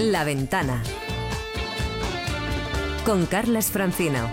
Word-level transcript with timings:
La 0.00 0.24
Ventana. 0.24 0.82
Con 3.04 3.26
Carlas 3.26 3.66
Francino. 3.66 4.30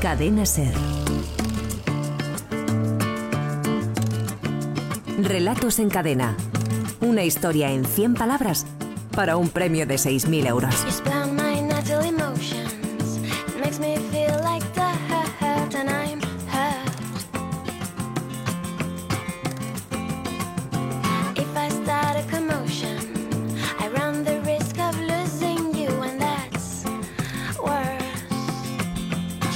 Cadena 0.00 0.46
Ser. 0.46 0.72
Relatos 5.18 5.80
en 5.80 5.90
cadena. 5.90 6.34
Una 7.00 7.24
historia 7.24 7.70
en 7.72 7.84
100 7.84 8.14
palabras 8.14 8.64
para 9.14 9.36
un 9.36 9.50
premio 9.50 9.86
de 9.86 9.96
6.000 9.96 10.46
euros. 10.46 10.74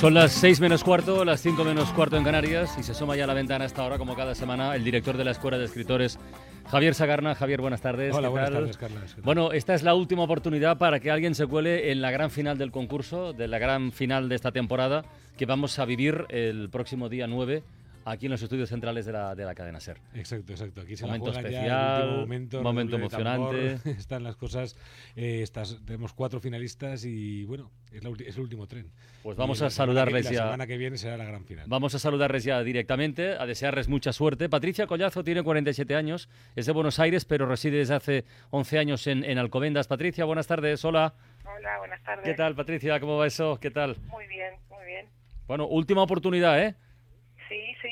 Son 0.02 0.14
las 0.14 0.32
6 0.32 0.58
menos 0.58 0.82
cuarto, 0.82 1.24
las 1.24 1.40
5 1.42 1.62
menos 1.62 1.92
cuarto 1.92 2.16
en 2.16 2.24
Canarias 2.24 2.76
y 2.76 2.82
se 2.82 2.92
suma 2.92 3.14
ya 3.14 3.22
a 3.22 3.26
la 3.28 3.34
ventana 3.34 3.62
a 3.62 3.66
esta 3.68 3.84
hora, 3.84 3.98
como 3.98 4.16
cada 4.16 4.34
semana, 4.34 4.74
el 4.74 4.82
director 4.82 5.16
de 5.16 5.22
la 5.22 5.30
Escuela 5.30 5.58
de 5.58 5.64
Escritores, 5.64 6.18
Javier 6.68 6.96
Sagarna. 6.96 7.36
Javier, 7.36 7.60
buenas 7.60 7.82
tardes. 7.82 8.12
Hola, 8.12 8.28
buenas 8.28 8.50
tardes, 8.50 8.76
Carlos. 8.76 9.16
Bueno, 9.22 9.52
esta 9.52 9.74
es 9.74 9.84
la 9.84 9.94
última 9.94 10.24
oportunidad 10.24 10.76
para 10.76 10.98
que 10.98 11.12
alguien 11.12 11.36
se 11.36 11.46
cuele 11.46 11.92
en 11.92 12.02
la 12.02 12.10
gran 12.10 12.32
final 12.32 12.58
del 12.58 12.72
concurso, 12.72 13.32
de 13.32 13.46
la 13.46 13.60
gran 13.60 13.92
final 13.92 14.28
de 14.28 14.34
esta 14.34 14.50
temporada, 14.50 15.04
que 15.38 15.46
vamos 15.46 15.78
a 15.78 15.84
vivir 15.84 16.26
el 16.30 16.68
próximo 16.68 17.08
día 17.08 17.28
9 17.28 17.62
aquí 18.04 18.26
en 18.26 18.32
los 18.32 18.42
estudios 18.42 18.68
centrales 18.68 19.06
de 19.06 19.12
la, 19.12 19.34
de 19.34 19.44
la 19.44 19.54
cadena 19.54 19.80
SER. 19.80 19.98
Exacto, 20.14 20.52
exacto. 20.52 20.80
Aquí 20.82 20.96
se 20.96 21.04
momento 21.06 21.26
la 21.26 21.32
juega 21.34 21.48
especial, 21.48 21.66
ya 21.66 21.96
el 21.96 22.02
último 22.04 22.20
momento, 22.20 22.62
momento 22.62 22.96
emocionante. 22.96 23.74
tambor, 23.76 23.88
están 23.98 24.22
las 24.24 24.36
cosas, 24.36 24.76
eh, 25.16 25.40
estas, 25.42 25.78
tenemos 25.84 26.12
cuatro 26.12 26.40
finalistas 26.40 27.04
y 27.04 27.44
bueno, 27.44 27.70
es, 27.92 28.02
la 28.04 28.10
ulti- 28.10 28.26
es 28.26 28.36
el 28.36 28.42
último 28.42 28.66
tren. 28.66 28.90
Pues 29.22 29.36
vamos 29.36 29.58
Y 29.60 29.62
a 29.62 29.64
la 29.66 29.70
saludarles 29.70 30.24
La 30.26 30.30
ya. 30.32 30.42
semana 30.44 30.66
que 30.66 30.76
viene 30.76 30.96
será 30.98 31.16
la 31.16 31.24
gran 31.24 31.44
final. 31.44 31.66
Vamos 31.68 31.94
a 31.94 31.98
saludarles 31.98 32.44
ya 32.44 32.62
directamente, 32.62 33.34
a 33.34 33.46
desearles 33.46 33.88
mucha 33.88 34.12
suerte. 34.12 34.48
Patricia 34.48 34.86
Collazo 34.86 35.22
tiene 35.24 35.42
47 35.42 35.94
años, 35.94 36.28
es 36.56 36.66
de 36.66 36.72
Buenos 36.72 36.98
Aires, 36.98 37.24
pero 37.24 37.46
reside 37.46 37.78
desde 37.78 37.94
hace 37.94 38.24
11 38.50 38.78
años 38.78 39.06
en, 39.06 39.24
en 39.24 39.38
Alcobendas. 39.38 39.86
Patricia, 39.86 40.24
buenas 40.24 40.46
tardes. 40.46 40.84
Hola. 40.84 41.14
Hola, 41.44 41.78
buenas 41.78 42.02
tardes. 42.02 42.24
¿Qué 42.24 42.34
tal, 42.34 42.54
Patricia? 42.54 42.98
¿Cómo 43.00 43.16
va 43.18 43.26
eso? 43.26 43.58
¿Qué 43.60 43.70
tal? 43.70 43.96
Muy 44.08 44.26
bien, 44.26 44.54
muy 44.70 44.84
bien. 44.86 45.06
Bueno, 45.46 45.66
última 45.66 46.02
oportunidad, 46.02 46.60
¿eh? 46.62 46.74
Sí, 47.48 47.60
sí. 47.82 47.88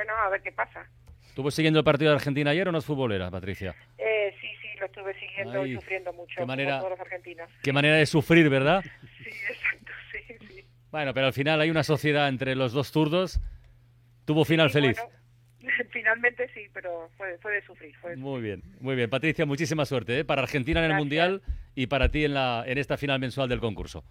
Bueno, 0.00 0.14
a 0.18 0.30
ver 0.30 0.40
qué 0.40 0.50
pasa. 0.52 0.86
¿Estuvo 1.26 1.50
siguiendo 1.50 1.78
el 1.80 1.84
partido 1.84 2.10
de 2.10 2.16
Argentina 2.16 2.50
ayer 2.52 2.66
o 2.66 2.72
no 2.72 2.78
es 2.78 2.86
futbolera, 2.86 3.30
Patricia? 3.30 3.74
Eh, 3.98 4.34
sí, 4.40 4.46
sí, 4.62 4.68
lo 4.80 4.86
estuve 4.86 5.12
siguiendo 5.20 5.60
Ay, 5.60 5.72
y 5.72 5.74
sufriendo 5.74 6.10
mucho, 6.14 6.28
qué 6.36 6.36
como 6.36 6.46
manera- 6.46 6.78
todos 6.78 6.92
los 6.92 7.00
argentinos. 7.00 7.50
Qué 7.62 7.70
manera 7.74 7.96
de 7.96 8.06
sufrir, 8.06 8.48
¿verdad? 8.48 8.82
Sí, 9.22 9.28
exacto, 9.28 9.92
sí, 10.10 10.36
sí. 10.48 10.64
Bueno, 10.90 11.12
pero 11.12 11.26
al 11.26 11.34
final 11.34 11.60
hay 11.60 11.68
una 11.70 11.82
sociedad 11.82 12.28
entre 12.30 12.54
los 12.56 12.72
dos 12.72 12.90
zurdos. 12.90 13.40
Tuvo 14.24 14.46
final 14.46 14.70
Sí, 14.70 14.80
feliz. 14.80 14.96
bueno, 14.98 15.18
finalmente 15.92 16.48
sí, 16.54 16.62
pero 16.72 17.10
fue, 17.18 17.36
fue 17.42 17.52
de 17.52 17.62
sufrir. 17.66 17.94
Fue 17.98 18.12
de 18.12 18.16
Muy 18.16 18.40
bien, 18.40 18.62
muy 18.80 18.96
bien. 18.96 19.10
Patricia, 19.10 19.44
muchísima 19.44 19.84
suerte 19.84 20.20
¿eh? 20.20 20.24
para 20.24 20.40
Argentina 20.40 20.80
en 20.80 20.84
el 20.84 20.90
Gracias. 20.92 21.02
Mundial 21.04 21.42
y 21.74 21.88
para 21.88 22.08
ti 22.08 22.24
en, 22.24 22.32
la, 22.32 22.64
en 22.66 22.78
esta 22.78 22.96
final 22.96 23.20
mensual 23.20 23.50
del 23.50 23.60
concurso. 23.60 24.02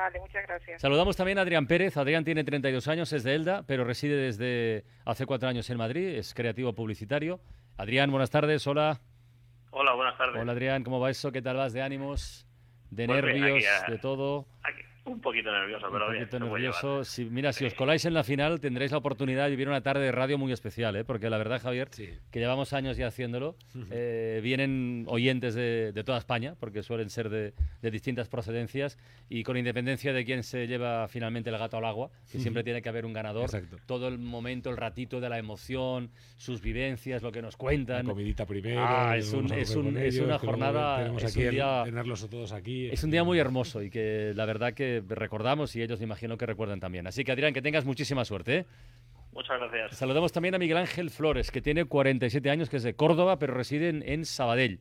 Vale, 0.00 0.18
muchas 0.18 0.46
gracias. 0.46 0.80
Saludamos 0.80 1.14
también 1.14 1.36
a 1.38 1.42
Adrián 1.42 1.66
Pérez. 1.66 1.98
Adrián 1.98 2.24
tiene 2.24 2.42
32 2.42 2.88
años, 2.88 3.12
es 3.12 3.22
de 3.22 3.34
Elda, 3.34 3.64
pero 3.66 3.84
reside 3.84 4.16
desde 4.16 4.84
hace 5.04 5.26
cuatro 5.26 5.46
años 5.46 5.68
en 5.68 5.76
Madrid, 5.76 6.16
es 6.16 6.32
creativo 6.32 6.72
publicitario. 6.72 7.38
Adrián, 7.76 8.10
buenas 8.10 8.30
tardes, 8.30 8.66
hola. 8.66 8.98
Hola, 9.72 9.92
buenas 9.92 10.16
tardes. 10.16 10.40
Hola 10.40 10.52
Adrián, 10.52 10.84
¿cómo 10.84 11.00
va 11.00 11.10
eso? 11.10 11.30
¿Qué 11.32 11.42
tal 11.42 11.58
vas 11.58 11.74
de 11.74 11.82
ánimos, 11.82 12.46
de 12.90 13.06
Pues 13.06 13.22
bien, 13.24 13.40
nervios, 13.42 13.64
aquí, 13.82 13.92
de 13.92 13.98
todo? 13.98 14.46
Aquí, 14.62 14.80
un 15.04 15.20
poquito 15.20 15.50
nervioso, 15.50 15.86
pero 15.90 16.06
Un 16.06 16.12
bien. 16.12 16.24
poquito 16.28 16.38
puede 16.48 16.62
nervioso. 16.62 17.04
Si, 17.04 17.24
mira, 17.24 17.52
si 17.52 17.64
os 17.64 17.74
coláis 17.74 18.04
en 18.04 18.14
la 18.14 18.22
final 18.24 18.60
tendréis 18.60 18.90
la 18.92 18.98
oportunidad 18.98 19.44
de 19.44 19.50
vivir 19.50 19.68
una 19.68 19.80
tarde 19.82 20.02
de 20.04 20.12
radio 20.12 20.38
muy 20.38 20.52
especial, 20.52 20.94
¿eh? 20.96 21.04
porque 21.04 21.30
la 21.30 21.38
verdad, 21.38 21.60
Javier, 21.60 21.88
Sí. 21.90 22.08
que 22.30 22.38
llevamos 22.38 22.72
años 22.72 22.96
ya 22.96 23.06
haciéndolo, 23.08 23.56
eh, 23.90 24.40
vienen 24.42 25.04
oyentes 25.08 25.54
de, 25.54 25.92
de 25.92 26.04
toda 26.04 26.18
España, 26.18 26.54
porque 26.60 26.82
suelen 26.82 27.10
ser 27.10 27.28
de, 27.30 27.54
de 27.82 27.90
distintas 27.90 28.28
procedencias, 28.28 28.98
y 29.28 29.42
con 29.42 29.56
independencia 29.56 30.12
de 30.12 30.24
quién 30.24 30.42
se 30.42 30.66
lleva 30.66 31.06
finalmente 31.08 31.50
el 31.50 31.58
gato 31.58 31.76
al 31.76 31.84
agua, 31.84 32.10
que 32.30 32.38
siempre 32.38 32.62
tiene 32.64 32.82
que 32.82 32.88
haber 32.88 33.06
un 33.06 33.12
ganador, 33.12 33.44
Exacto. 33.44 33.78
todo 33.86 34.08
el 34.08 34.18
momento, 34.18 34.70
el 34.70 34.76
ratito 34.76 35.20
de 35.20 35.28
la 35.28 35.38
emoción, 35.38 36.10
sus 36.36 36.60
vivencias, 36.60 37.22
lo 37.22 37.32
que 37.32 37.42
nos 37.42 37.54
La 37.54 37.58
cuentan. 37.58 38.06
comidita 38.06 38.44
primero. 38.46 38.80
Ah, 38.84 39.16
es 39.16 39.32
un- 39.32 39.50
a 39.52 39.56
es 39.56 39.74
un- 39.76 39.84
con 39.84 39.96
es 39.98 40.14
ellos, 40.14 40.26
una 40.26 40.38
jornada, 40.38 40.98
Tenemos 40.98 41.22
es 41.24 41.30
aquí 41.36 41.44
un 41.46 41.50
día- 41.52 41.82
tenerlos 41.84 42.28
todos 42.30 42.52
aquí. 42.52 42.86
Es 42.90 43.02
un 43.04 43.10
día 43.10 43.24
muy 43.24 43.38
hermoso 43.38 43.82
y 43.82 43.90
que 43.90 44.32
la 44.34 44.44
verdad 44.46 44.72
que 44.74 44.89
recordamos 45.08 45.74
y 45.76 45.82
ellos 45.82 45.98
me 46.00 46.04
imagino 46.04 46.36
que 46.36 46.46
recuerdan 46.46 46.80
también. 46.80 47.06
Así 47.06 47.22
que 47.24 47.32
Adrián, 47.32 47.54
que 47.54 47.62
tengas 47.62 47.84
muchísima 47.84 48.24
suerte. 48.24 48.56
¿eh? 48.58 48.66
Muchas 49.32 49.60
gracias. 49.60 49.96
Saludamos 49.96 50.32
también 50.32 50.54
a 50.54 50.58
Miguel 50.58 50.76
Ángel 50.78 51.10
Flores, 51.10 51.50
que 51.52 51.62
tiene 51.62 51.84
47 51.84 52.50
años, 52.50 52.68
que 52.68 52.78
es 52.78 52.82
de 52.82 52.94
Córdoba, 52.94 53.38
pero 53.38 53.54
reside 53.54 53.88
en, 53.88 54.02
en 54.06 54.24
Sabadell. 54.24 54.80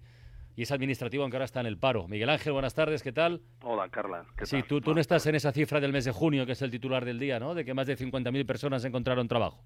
Y 0.56 0.64
es 0.64 0.72
administrativo, 0.72 1.24
aunque 1.24 1.38
ahora 1.38 1.46
está 1.46 1.62
en 1.62 1.68
el 1.68 1.78
paro. 1.78 2.08
Miguel 2.08 2.30
Ángel, 2.30 2.52
buenas 2.52 2.74
tardes, 2.74 3.02
¿qué 3.04 3.12
tal? 3.14 3.42
Hola, 3.62 3.88
Carla. 3.90 4.26
¿qué 4.38 4.46
Sí, 4.46 4.58
tal? 4.60 4.68
tú, 4.68 4.82
tú 4.82 4.94
no 4.94 5.00
estás 5.00 5.26
en 5.28 5.36
esa 5.36 5.52
cifra 5.54 5.80
del 5.80 5.94
mes 5.94 6.04
de 6.06 6.12
junio, 6.12 6.46
que 6.46 6.52
es 6.54 6.62
el 6.62 6.72
titular 6.72 7.06
del 7.06 7.20
día, 7.20 7.40
¿no? 7.40 7.54
De 7.56 7.64
que 7.64 7.74
más 7.74 7.88
de 7.88 7.96
50.000 7.96 8.46
personas 8.46 8.84
encontraron 8.84 9.28
trabajo. 9.28 9.64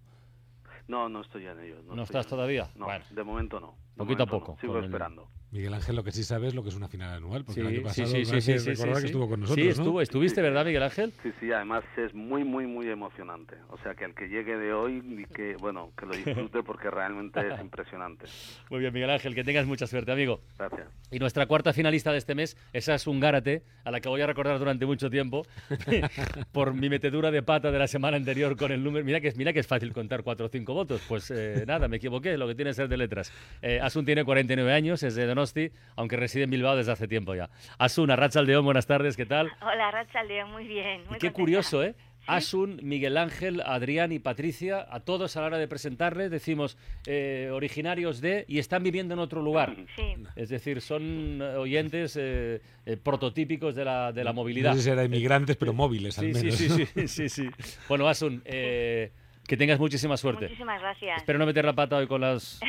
No, 0.87 1.07
no 1.07 1.21
estoy 1.21 1.47
en 1.47 1.59
ello. 1.61 1.77
¿No 1.95 2.03
estás 2.03 2.25
en- 2.25 2.29
todavía? 2.31 2.69
No, 2.75 2.85
Bueno. 2.85 3.05
de 3.09 3.23
momento 3.23 3.59
no. 3.59 3.75
Poquito 3.95 4.23
a 4.23 4.25
poco, 4.27 4.53
no. 4.53 4.59
Sigo 4.59 4.73
con 4.73 4.83
el- 4.83 4.89
esperando. 4.89 5.27
Miguel 5.51 5.71
Ángel, 5.75 5.95
lo 5.95 6.03
que 6.03 6.11
sí 6.11 6.23
sabes 6.23 6.55
lo 6.55 6.63
que 6.63 6.69
es 6.69 6.75
una 6.75 6.87
final 6.87 7.13
anual, 7.13 7.43
porque 7.45 7.61
Sí, 7.61 7.67
el 7.67 7.73
año 7.75 7.83
pasado 7.83 8.07
sí, 8.07 8.25
sí, 8.25 8.41
sí, 8.41 8.41
sí, 8.41 8.59
sí, 8.59 8.69
recordar 8.71 9.01
que 9.01 9.05
estuvo 9.05 9.29
con 9.29 9.39
nosotros, 9.41 9.61
Sí, 9.63 9.65
¿no? 9.67 9.83
estuvo, 9.83 10.01
estuviste, 10.01 10.41
¿verdad, 10.41 10.65
Miguel 10.65 10.81
Ángel? 10.81 11.13
Sí, 11.21 11.31
sí, 11.39 11.51
además 11.51 11.83
es 11.95 12.11
muy, 12.15 12.43
muy, 12.43 12.65
muy 12.65 12.89
emocionante. 12.89 13.55
O 13.69 13.77
sea, 13.77 13.93
que 13.93 14.05
el 14.05 14.15
que 14.15 14.29
llegue 14.29 14.57
de 14.57 14.73
hoy, 14.73 15.03
y 15.05 15.31
que, 15.31 15.55
bueno, 15.57 15.91
que 15.95 16.07
lo 16.07 16.13
disfrute 16.15 16.63
porque 16.65 16.89
realmente 16.89 17.39
es 17.47 17.61
impresionante. 17.61 18.25
Muy 18.71 18.79
bien, 18.79 18.91
Miguel 18.95 19.11
Ángel, 19.11 19.35
que 19.35 19.43
tengas 19.43 19.67
mucha 19.67 19.85
suerte, 19.85 20.11
amigo. 20.11 20.41
Gracias. 20.57 20.87
Y 21.11 21.19
nuestra 21.19 21.45
cuarta 21.45 21.71
finalista 21.71 22.11
de 22.11 22.17
este 22.17 22.33
mes, 22.33 22.57
esa 22.73 22.95
es 22.95 23.05
Ungárate, 23.05 23.61
a 23.83 23.91
la 23.91 24.01
que 24.01 24.09
voy 24.09 24.21
a 24.21 24.25
recordar 24.25 24.57
durante 24.57 24.87
mucho 24.87 25.11
tiempo 25.11 25.45
por 26.51 26.73
mi 26.73 26.89
metedura 26.89 27.29
de 27.29 27.43
pata 27.43 27.71
de 27.71 27.77
la 27.77 27.87
semana 27.87 28.17
anterior 28.17 28.55
con 28.57 28.71
el 28.71 28.83
número. 28.83 29.05
Mira 29.05 29.21
que, 29.21 29.27
es- 29.27 29.37
mira 29.37 29.53
que 29.53 29.59
es 29.59 29.67
fácil 29.67 29.93
contar 29.93 30.23
cuatro 30.23 30.47
o 30.47 30.49
cinco 30.49 30.73
votos. 30.73 30.99
Pues 31.07 31.29
eh, 31.29 31.63
nada, 31.67 31.87
me 31.87 31.97
equivoqué, 31.97 32.37
lo 32.37 32.47
que 32.47 32.55
tiene 32.55 32.71
que 32.71 32.75
ser 32.75 32.87
de 32.87 32.97
letras. 32.97 33.31
Eh, 33.61 33.79
Asun 33.83 34.05
tiene 34.05 34.23
49 34.23 34.71
años, 34.73 35.03
es 35.03 35.15
de 35.15 35.25
Donosti, 35.25 35.71
aunque 35.95 36.15
reside 36.15 36.43
en 36.43 36.49
Bilbao 36.49 36.75
desde 36.77 36.91
hace 36.93 37.07
tiempo 37.07 37.35
ya. 37.35 37.49
Asun, 37.77 38.11
Arrachaldeón, 38.11 38.63
buenas 38.63 38.87
tardes, 38.87 39.17
¿qué 39.17 39.25
tal? 39.25 39.51
Hola, 39.61 39.91
Racha 39.91 40.23
León, 40.23 40.51
muy 40.51 40.65
bien. 40.65 41.01
Y 41.01 41.03
qué 41.03 41.07
contenta. 41.09 41.33
curioso, 41.33 41.83
¿eh? 41.83 41.93
Asun, 42.25 42.79
Miguel 42.83 43.17
Ángel, 43.17 43.61
Adrián 43.65 44.13
y 44.13 44.19
Patricia, 44.19 44.87
a 44.89 45.01
todos 45.01 45.35
a 45.35 45.41
la 45.41 45.47
hora 45.47 45.57
de 45.57 45.67
presentarles 45.67 46.31
decimos 46.31 46.77
eh, 47.05 47.49
originarios 47.51 48.21
de 48.21 48.45
y 48.47 48.59
están 48.59 48.81
viviendo 48.83 49.13
en 49.13 49.19
otro 49.19 49.41
lugar. 49.41 49.75
Sí, 49.97 50.15
Es 50.37 50.47
decir, 50.47 50.79
son 50.79 51.41
oyentes 51.41 52.15
eh, 52.17 52.61
eh, 52.85 52.95
prototípicos 52.95 53.75
de 53.75 53.83
la, 53.83 54.13
de 54.13 54.23
la 54.23 54.31
movilidad. 54.31 54.69
No 54.71 54.77
sé 54.77 54.83
si 54.83 54.89
era 54.91 55.03
inmigrantes, 55.03 55.57
pero 55.57 55.73
móviles 55.73 56.17
al 56.17 56.33
Sí, 56.33 56.33
sí, 56.33 56.43
menos. 56.45 56.55
sí, 56.57 56.69
¿no? 56.69 56.75
sí, 57.01 57.07
sí, 57.09 57.27
sí. 57.29 57.49
Bueno, 57.89 58.07
Asun, 58.07 58.41
eh, 58.45 59.11
que 59.47 59.57
tengas 59.57 59.79
muchísima 59.79 60.15
suerte. 60.17 60.45
muchísimas 60.45 60.79
gracias. 60.81 61.17
Espero 61.17 61.37
no 61.39 61.45
meter 61.45 61.65
la 61.65 61.73
pata 61.73 61.97
hoy 61.97 62.07
con 62.07 62.21
las, 62.21 62.59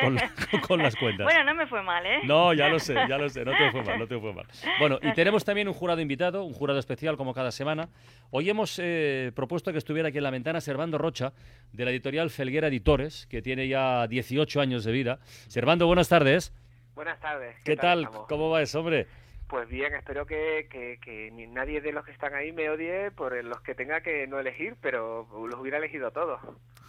con, 0.00 0.14
la- 0.14 0.30
con 0.68 0.82
las 0.82 0.94
cuentas. 0.96 1.24
Bueno, 1.24 1.42
no 1.44 1.54
me 1.54 1.66
fue 1.66 1.82
mal, 1.82 2.04
¿eh? 2.04 2.20
No, 2.24 2.52
ya 2.52 2.68
lo 2.68 2.78
sé, 2.78 2.94
ya 3.08 3.16
lo 3.18 3.28
sé, 3.28 3.44
no 3.44 3.52
te 3.56 3.70
fue 3.70 3.82
mal, 3.82 3.98
no 3.98 4.06
te 4.06 4.18
fue 4.18 4.32
mal. 4.34 4.46
Bueno, 4.78 4.98
y 5.02 5.12
tenemos 5.14 5.44
también 5.44 5.68
un 5.68 5.74
jurado 5.74 6.00
invitado, 6.00 6.44
un 6.44 6.52
jurado 6.52 6.78
especial 6.78 7.16
como 7.16 7.32
cada 7.32 7.50
semana. 7.50 7.88
Hoy 8.30 8.50
hemos 8.50 8.78
eh, 8.82 9.32
propuesto 9.34 9.72
que 9.72 9.78
estuviera 9.78 10.08
aquí 10.10 10.18
en 10.18 10.24
la 10.24 10.30
ventana 10.30 10.60
Servando 10.60 10.98
Rocha, 10.98 11.32
de 11.72 11.84
la 11.84 11.90
editorial 11.90 12.28
Felguera 12.30 12.68
Editores, 12.68 13.26
que 13.26 13.40
tiene 13.42 13.66
ya 13.68 14.06
18 14.06 14.60
años 14.60 14.84
de 14.84 14.92
vida. 14.92 15.18
Servando, 15.48 15.86
buenas 15.86 16.08
tardes. 16.08 16.52
Buenas 16.94 17.20
tardes. 17.20 17.56
¿Qué 17.64 17.76
tal? 17.76 18.02
estamos? 18.04 18.26
¿Cómo 18.28 18.50
va 18.50 18.60
eso, 18.60 18.80
hombre? 18.80 19.06
Pues 19.48 19.68
bien, 19.68 19.94
espero 19.94 20.26
que, 20.26 20.68
que, 20.70 20.98
que 21.02 21.30
ni 21.30 21.46
nadie 21.46 21.80
de 21.80 21.92
los 21.92 22.04
que 22.04 22.12
están 22.12 22.34
ahí 22.34 22.52
me 22.52 22.68
odie 22.68 23.10
por 23.12 23.42
los 23.44 23.60
que 23.62 23.74
tenga 23.74 24.02
que 24.02 24.26
no 24.26 24.38
elegir, 24.38 24.76
pero 24.82 25.26
los 25.48 25.58
hubiera 25.58 25.78
elegido 25.78 26.08
a 26.08 26.10
todos. 26.10 26.38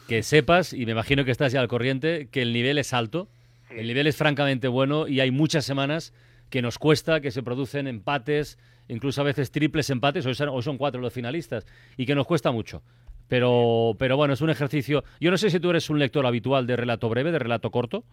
Que 0.10 0.24
sepas, 0.24 0.74
y 0.74 0.86
me 0.86 0.92
imagino 0.92 1.24
que 1.24 1.32
estás 1.32 1.54
ya 1.54 1.62
al 1.62 1.68
corriente, 1.70 2.28
que 2.32 2.42
el 2.42 2.52
nivel 2.54 2.78
es 2.78 2.94
alto, 2.94 3.28
Sí. 3.70 3.76
el 3.78 3.86
nivel 3.88 4.08
es 4.08 4.18
francamente 4.18 4.68
bueno 4.68 5.08
y 5.08 5.20
hay 5.20 5.30
muchas 5.30 5.64
semanas 5.64 6.12
que 6.50 6.64
nos 6.64 6.80
cuesta 6.80 7.22
que 7.22 7.30
se 7.30 7.44
producen 7.44 7.86
empates, 7.86 8.58
incluso 8.88 9.22
a 9.22 9.24
veces 9.24 9.52
triples 9.52 9.92
empates, 9.92 10.26
hoy 10.26 10.34
son, 10.34 10.50
hoy 10.50 10.64
son 10.64 10.80
cuatro 10.80 11.00
los 11.00 11.14
finalistas, 11.14 11.68
y 11.96 12.08
que 12.08 12.16
nos 12.16 12.26
cuesta 12.26 12.52
mucho. 12.52 12.82
Pero, 13.28 13.96
pero 14.00 14.18
bueno, 14.18 14.34
es 14.34 14.42
un 14.42 14.50
ejercicio. 14.50 15.04
Yo 15.20 15.30
no 15.30 15.38
sé 15.38 15.52
si 15.52 15.60
tú 15.60 15.70
eres 15.70 15.88
un 15.92 16.00
lector 16.00 16.26
habitual 16.26 16.66
de 16.66 16.76
relato 16.78 17.08
breve, 17.10 17.32
de 17.32 17.38
relato 17.38 17.70
corto. 17.70 18.04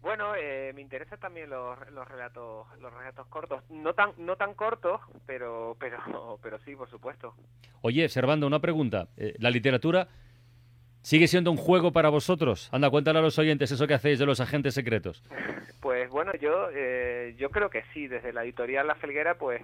Bueno, 0.00 0.34
eh, 0.36 0.61
me 0.72 0.82
interesan 0.82 1.18
también 1.18 1.50
los, 1.50 1.78
los 1.90 2.06
relatos 2.08 2.66
los 2.80 2.92
relatos 2.92 3.26
cortos, 3.28 3.62
no 3.70 3.94
tan 3.94 4.12
no 4.18 4.36
tan 4.36 4.54
cortos, 4.54 5.00
pero 5.26 5.76
pero 5.78 6.38
pero 6.42 6.58
sí, 6.60 6.74
por 6.76 6.88
supuesto. 6.90 7.34
Oye, 7.80 8.08
Servando, 8.08 8.46
una 8.46 8.60
pregunta. 8.60 9.08
Eh, 9.16 9.34
la 9.38 9.50
literatura 9.50 10.08
¿Sigue 11.02 11.26
siendo 11.26 11.50
un 11.50 11.56
juego 11.56 11.92
para 11.92 12.10
vosotros? 12.10 12.68
Anda, 12.72 12.88
cuéntale 12.88 13.18
a 13.18 13.22
los 13.22 13.36
oyentes 13.36 13.72
eso 13.72 13.88
que 13.88 13.94
hacéis 13.94 14.20
de 14.20 14.26
los 14.26 14.40
agentes 14.40 14.74
secretos. 14.74 15.24
Pues 15.80 16.08
bueno, 16.10 16.30
yo, 16.40 16.68
eh, 16.72 17.34
yo 17.36 17.50
creo 17.50 17.70
que 17.70 17.82
sí. 17.92 18.06
Desde 18.06 18.32
la 18.32 18.44
editorial 18.44 18.86
La 18.86 18.94
Felguera, 18.94 19.34
pues 19.34 19.62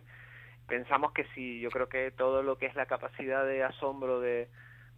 pensamos 0.66 1.12
que 1.12 1.25
sí. 1.37 1.60
Yo 1.60 1.70
creo 1.70 1.88
que 1.88 2.10
todo 2.10 2.43
lo 2.43 2.58
que 2.58 2.66
es 2.66 2.75
la 2.75 2.87
capacidad 2.87 3.46
de 3.46 3.62
asombro 3.62 4.19
de, 4.19 4.49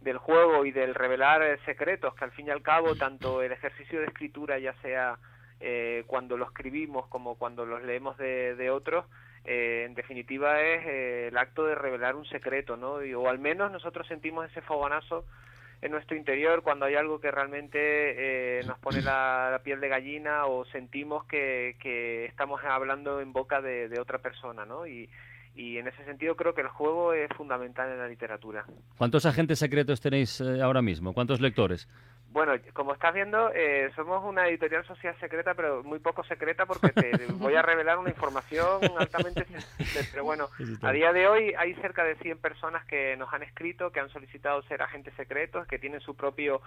del 0.01 0.17
juego 0.17 0.65
y 0.65 0.71
del 0.71 0.95
revelar 0.95 1.43
eh, 1.43 1.59
secretos, 1.63 2.15
que 2.15 2.25
al 2.25 2.31
fin 2.31 2.47
y 2.47 2.49
al 2.49 2.63
cabo 2.63 2.95
tanto 2.95 3.43
el 3.43 3.51
ejercicio 3.51 3.99
de 3.99 4.07
escritura, 4.07 4.57
ya 4.57 4.73
sea 4.81 5.19
eh, 5.61 6.03
cuando 6.07 6.37
lo 6.37 6.45
escribimos 6.45 7.07
como 7.07 7.35
cuando 7.35 7.65
los 7.65 7.83
leemos 7.83 8.17
de, 8.17 8.55
de 8.55 8.69
otros, 8.69 9.05
eh, 9.45 9.83
en 9.87 9.93
definitiva 9.95 10.61
es 10.61 10.85
eh, 10.85 11.27
el 11.29 11.37
acto 11.37 11.65
de 11.65 11.75
revelar 11.75 12.15
un 12.15 12.25
secreto, 12.25 12.77
¿no? 12.77 13.03
Y- 13.03 13.13
o 13.13 13.27
al 13.29 13.39
menos 13.39 13.71
nosotros 13.71 14.07
sentimos 14.07 14.49
ese 14.49 14.61
fogonazo 14.61 15.25
en 15.81 15.91
nuestro 15.91 16.15
interior 16.15 16.61
cuando 16.61 16.85
hay 16.85 16.93
algo 16.95 17.19
que 17.19 17.31
realmente 17.31 17.79
eh, 17.79 18.63
nos 18.67 18.77
pone 18.79 19.01
la, 19.01 19.59
piel 19.63 19.79
de 19.81 19.87
gallina 19.89 20.45
o 20.45 20.63
sentimos 20.65 21.25
que, 21.25 21.75
que 21.79 22.25
estamos 22.25 22.61
hablando 22.63 23.19
en 23.19 23.33
boca 23.33 23.61
de, 23.61 23.89
de 23.89 23.99
otra 23.99 24.19
persona, 24.19 24.63
¿no? 24.65 24.85
Y, 24.85 25.09
y 25.55 25.77
en 25.79 25.87
ese 25.87 26.05
sentido 26.05 26.35
creo 26.35 26.53
que 26.53 26.61
el 26.61 26.67
juego 26.69 27.13
es 27.13 27.29
fundamental 27.35 27.89
en 27.91 27.97
la 27.97 28.07
literatura. 28.07 28.63
¿Cuántos 28.97 29.25
agentes 29.25 29.57
secretos 29.59 29.99
tenéis 29.99 30.39
eh, 30.39 30.61
ahora 30.61 30.81
mismo? 30.83 31.13
¿Cuántos 31.13 31.41
lectores? 31.41 31.89
Bueno, 32.31 32.53
como 32.71 32.93
estás 32.93 33.13
viendo, 33.13 33.51
eh, 33.53 33.91
somos 33.93 34.23
una 34.23 34.47
editorial 34.47 34.85
social 34.85 35.13
secreta, 35.19 35.53
pero 35.53 35.83
muy 35.83 35.99
poco 35.99 36.23
secreta 36.23 36.65
porque 36.65 36.89
te 36.89 37.11
voy 37.33 37.55
a 37.55 37.61
revelar 37.61 37.97
una 37.97 38.09
información 38.09 38.79
altamente 38.97 39.43
sensible. 39.45 40.07
Pero 40.11 40.23
bueno, 40.23 40.47
a 40.81 40.91
día 40.93 41.11
de 41.11 41.27
hoy 41.27 41.53
hay 41.57 41.73
cerca 41.75 42.05
de 42.05 42.15
100 42.15 42.37
personas 42.37 42.85
que 42.85 43.17
nos 43.17 43.33
han 43.33 43.43
escrito, 43.43 43.91
que 43.91 43.99
han 43.99 44.09
solicitado 44.09 44.61
ser 44.63 44.81
agentes 44.81 45.13
secretos, 45.15 45.67
que 45.67 45.77
tienen 45.77 45.99
su 45.99 46.15
propio 46.15 46.61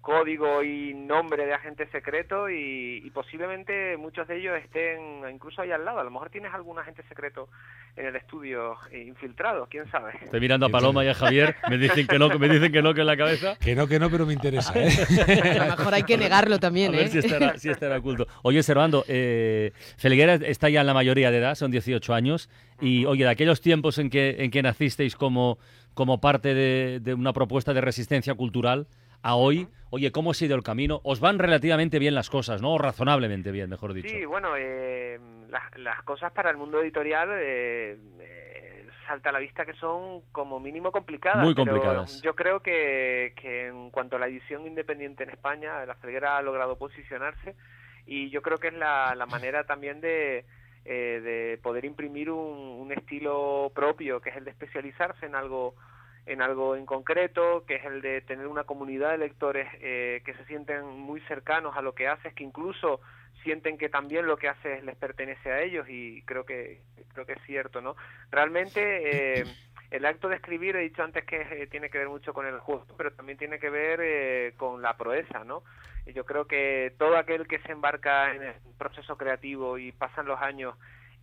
código 0.00 0.62
y 0.62 0.94
nombre 0.94 1.44
de 1.44 1.54
agente 1.54 1.86
secreto 1.88 2.48
y, 2.48 3.02
y 3.04 3.10
posiblemente 3.10 3.96
muchos 3.96 4.26
de 4.28 4.38
ellos 4.38 4.56
estén 4.64 5.28
incluso 5.32 5.62
ahí 5.62 5.70
al 5.70 5.84
lado. 5.84 6.00
A 6.00 6.04
lo 6.04 6.10
mejor 6.10 6.30
tienes 6.30 6.52
algún 6.54 6.78
agente 6.78 7.02
secreto 7.08 7.48
en 7.96 8.06
el 8.06 8.16
estudio 8.16 8.76
infiltrado, 8.92 9.66
quién 9.68 9.90
sabe. 9.90 10.12
Estoy 10.22 10.40
mirando 10.40 10.66
a 10.66 10.68
Paloma 10.68 11.04
y 11.04 11.08
a 11.08 11.14
Javier, 11.14 11.56
me 11.68 11.78
dicen 11.78 12.06
que 12.06 12.18
no, 12.18 12.28
me 12.38 12.48
dicen 12.48 12.70
que 12.70 12.80
no, 12.80 12.94
que 12.94 13.00
en 13.00 13.06
la 13.06 13.16
cabeza. 13.16 13.56
Que 13.56 13.74
no, 13.74 13.86
que 13.88 13.98
no, 13.98 14.08
pero 14.08 14.24
me 14.24 14.32
interesa. 14.32 14.72
¿eh? 14.76 14.88
A 15.60 15.64
lo 15.64 15.76
mejor 15.76 15.94
hay 15.94 16.04
que 16.04 16.16
negarlo 16.16 16.58
también, 16.58 16.94
A 16.94 16.98
ver 16.98 17.06
¿eh? 17.06 17.10
si 17.10 17.18
estará, 17.18 17.58
si 17.58 17.68
estará 17.68 17.98
oculto. 17.98 18.26
Oye, 18.42 18.62
Servando, 18.62 19.04
eh, 19.08 19.72
Felguera 19.96 20.34
está 20.34 20.68
ya 20.68 20.80
en 20.82 20.86
la 20.86 20.94
mayoría 20.94 21.30
de 21.30 21.38
edad, 21.38 21.54
son 21.56 21.70
18 21.70 22.14
años, 22.14 22.48
y 22.80 23.04
oye, 23.04 23.24
de 23.24 23.30
aquellos 23.30 23.60
tiempos 23.60 23.98
en 23.98 24.10
que, 24.10 24.36
en 24.38 24.50
que 24.50 24.62
nacisteis 24.62 25.16
como, 25.16 25.58
como 25.94 26.20
parte 26.20 26.54
de, 26.54 27.00
de 27.00 27.14
una 27.14 27.32
propuesta 27.32 27.74
de 27.74 27.80
resistencia 27.80 28.34
cultural, 28.34 28.86
a 29.22 29.34
hoy, 29.34 29.66
oye, 29.90 30.12
¿cómo 30.12 30.30
ha 30.30 30.34
sido 30.34 30.56
el 30.56 30.62
camino? 30.62 31.00
Os 31.04 31.20
van 31.20 31.38
relativamente 31.38 31.98
bien 31.98 32.14
las 32.14 32.30
cosas, 32.30 32.62
¿no? 32.62 32.74
O 32.74 32.78
razonablemente 32.78 33.50
bien, 33.50 33.70
mejor 33.70 33.92
dicho. 33.92 34.08
Sí, 34.08 34.24
bueno, 34.24 34.56
eh, 34.56 35.18
las, 35.48 35.76
las 35.78 36.02
cosas 36.02 36.32
para 36.32 36.50
el 36.50 36.56
mundo 36.56 36.80
editorial 36.80 37.30
eh, 37.32 37.98
eh, 38.20 38.86
salta 39.06 39.30
a 39.30 39.32
la 39.32 39.38
vista 39.38 39.64
que 39.64 39.74
son 39.74 40.22
como 40.32 40.60
mínimo 40.60 40.92
complicadas. 40.92 41.44
Muy 41.44 41.54
pero 41.54 41.70
complicadas. 41.70 42.22
Yo 42.22 42.34
creo 42.34 42.60
que, 42.60 43.32
que 43.36 43.66
en 43.68 43.90
cuanto 43.90 44.16
a 44.16 44.18
la 44.18 44.26
edición 44.26 44.66
independiente 44.66 45.24
en 45.24 45.30
España, 45.30 45.84
la 45.86 45.94
Felguera 45.96 46.36
ha 46.36 46.42
logrado 46.42 46.76
posicionarse 46.76 47.56
y 48.06 48.30
yo 48.30 48.42
creo 48.42 48.58
que 48.58 48.68
es 48.68 48.74
la, 48.74 49.14
la 49.14 49.26
manera 49.26 49.64
también 49.64 50.00
de, 50.00 50.44
eh, 50.84 51.20
de 51.22 51.58
poder 51.62 51.84
imprimir 51.84 52.30
un, 52.30 52.58
un 52.80 52.92
estilo 52.92 53.70
propio, 53.74 54.20
que 54.20 54.30
es 54.30 54.36
el 54.36 54.44
de 54.44 54.50
especializarse 54.50 55.26
en 55.26 55.34
algo 55.34 55.74
en 56.28 56.42
algo 56.42 56.76
en 56.76 56.86
concreto, 56.86 57.64
que 57.66 57.76
es 57.76 57.84
el 57.84 58.00
de 58.02 58.20
tener 58.20 58.46
una 58.46 58.64
comunidad 58.64 59.10
de 59.12 59.18
lectores 59.18 59.68
eh, 59.80 60.22
que 60.24 60.34
se 60.34 60.44
sienten 60.44 60.84
muy 60.86 61.20
cercanos 61.22 61.76
a 61.76 61.82
lo 61.82 61.94
que 61.94 62.08
haces, 62.08 62.34
que 62.34 62.44
incluso 62.44 63.00
sienten 63.42 63.78
que 63.78 63.88
también 63.88 64.26
lo 64.26 64.36
que 64.36 64.48
haces 64.48 64.84
les 64.84 64.96
pertenece 64.96 65.50
a 65.50 65.62
ellos 65.62 65.86
y 65.88 66.22
creo 66.22 66.44
que 66.44 66.82
creo 67.12 67.26
que 67.26 67.32
es 67.32 67.42
cierto, 67.46 67.80
¿no? 67.80 67.96
Realmente 68.30 69.40
eh, 69.40 69.44
el 69.90 70.04
acto 70.04 70.28
de 70.28 70.36
escribir 70.36 70.76
he 70.76 70.80
dicho 70.80 71.02
antes 71.02 71.24
que 71.24 71.40
eh, 71.40 71.66
tiene 71.66 71.90
que 71.90 71.98
ver 71.98 72.08
mucho 72.08 72.34
con 72.34 72.46
el 72.46 72.60
juego, 72.60 72.86
pero 72.96 73.12
también 73.12 73.38
tiene 73.38 73.58
que 73.58 73.70
ver 73.70 74.00
eh, 74.02 74.54
con 74.56 74.82
la 74.82 74.96
proeza, 74.96 75.44
¿no? 75.44 75.62
Y 76.06 76.12
yo 76.12 76.24
creo 76.24 76.46
que 76.46 76.94
todo 76.98 77.16
aquel 77.16 77.46
que 77.46 77.58
se 77.60 77.72
embarca 77.72 78.34
en 78.34 78.42
el 78.42 78.54
proceso 78.76 79.16
creativo 79.16 79.78
y 79.78 79.92
pasan 79.92 80.26
los 80.26 80.40
años 80.40 80.74